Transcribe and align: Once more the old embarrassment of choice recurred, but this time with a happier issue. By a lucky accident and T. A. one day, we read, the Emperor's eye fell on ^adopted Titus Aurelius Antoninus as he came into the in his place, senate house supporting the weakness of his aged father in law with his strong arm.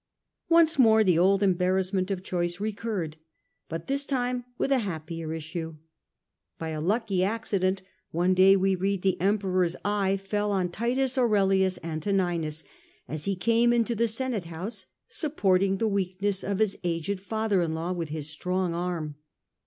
Once 0.49 0.79
more 0.79 1.03
the 1.03 1.19
old 1.19 1.43
embarrassment 1.43 2.09
of 2.09 2.23
choice 2.23 2.59
recurred, 2.59 3.17
but 3.69 3.85
this 3.85 4.03
time 4.03 4.45
with 4.57 4.71
a 4.71 4.79
happier 4.79 5.31
issue. 5.31 5.75
By 6.57 6.69
a 6.69 6.81
lucky 6.81 7.23
accident 7.23 7.83
and 7.83 7.85
T. 7.85 7.85
A. 7.85 8.17
one 8.17 8.33
day, 8.33 8.55
we 8.55 8.73
read, 8.73 9.03
the 9.03 9.21
Emperor's 9.21 9.75
eye 9.85 10.17
fell 10.17 10.49
on 10.49 10.69
^adopted 10.69 10.71
Titus 10.71 11.17
Aurelius 11.19 11.77
Antoninus 11.83 12.63
as 13.07 13.25
he 13.25 13.35
came 13.35 13.71
into 13.71 13.93
the 13.93 14.05
in 14.05 14.07
his 14.07 14.15
place, 14.15 14.17
senate 14.17 14.45
house 14.45 14.85
supporting 15.07 15.77
the 15.77 15.87
weakness 15.87 16.43
of 16.43 16.57
his 16.57 16.79
aged 16.83 17.19
father 17.21 17.61
in 17.61 17.75
law 17.75 17.91
with 17.93 18.09
his 18.09 18.27
strong 18.27 18.73
arm. 18.73 19.17